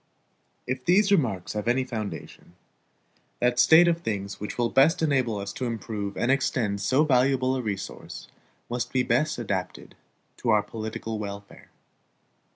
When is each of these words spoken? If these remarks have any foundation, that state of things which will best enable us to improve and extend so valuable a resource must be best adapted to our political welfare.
If 0.65 0.83
these 0.83 1.11
remarks 1.11 1.53
have 1.53 1.67
any 1.67 1.83
foundation, 1.83 2.55
that 3.39 3.59
state 3.59 3.87
of 3.87 4.01
things 4.01 4.39
which 4.39 4.57
will 4.57 4.71
best 4.71 5.03
enable 5.03 5.37
us 5.37 5.53
to 5.53 5.65
improve 5.67 6.17
and 6.17 6.31
extend 6.31 6.81
so 6.81 7.03
valuable 7.03 7.55
a 7.55 7.61
resource 7.61 8.27
must 8.67 8.91
be 8.91 9.03
best 9.03 9.37
adapted 9.37 9.93
to 10.37 10.49
our 10.49 10.63
political 10.63 11.19
welfare. 11.19 11.69